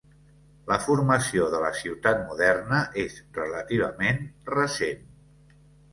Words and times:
La 0.69 0.77
formació 0.85 1.49
de 1.51 1.59
la 1.65 1.69
ciutat 1.81 2.25
moderna 2.31 2.79
és 3.05 3.19
relativament 3.39 4.21
recent. 4.57 5.07